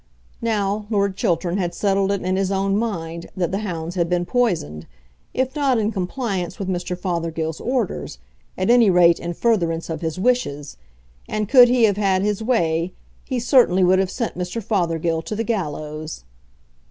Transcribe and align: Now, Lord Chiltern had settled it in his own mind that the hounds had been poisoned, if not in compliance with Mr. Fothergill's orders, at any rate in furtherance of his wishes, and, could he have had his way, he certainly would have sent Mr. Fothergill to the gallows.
Now, 0.41 0.87
Lord 0.89 1.15
Chiltern 1.15 1.57
had 1.59 1.75
settled 1.75 2.11
it 2.11 2.23
in 2.23 2.35
his 2.35 2.51
own 2.51 2.75
mind 2.75 3.27
that 3.37 3.51
the 3.51 3.59
hounds 3.59 3.93
had 3.93 4.09
been 4.09 4.25
poisoned, 4.25 4.87
if 5.31 5.55
not 5.55 5.77
in 5.77 5.91
compliance 5.91 6.57
with 6.57 6.67
Mr. 6.67 6.97
Fothergill's 6.97 7.59
orders, 7.61 8.17
at 8.57 8.71
any 8.71 8.89
rate 8.89 9.19
in 9.19 9.35
furtherance 9.35 9.91
of 9.91 10.01
his 10.01 10.17
wishes, 10.17 10.75
and, 11.29 11.47
could 11.47 11.67
he 11.67 11.83
have 11.83 11.97
had 11.97 12.23
his 12.23 12.41
way, 12.41 12.93
he 13.25 13.39
certainly 13.39 13.83
would 13.83 13.99
have 13.99 14.09
sent 14.09 14.35
Mr. 14.35 14.59
Fothergill 14.59 15.21
to 15.21 15.35
the 15.35 15.43
gallows. 15.43 16.23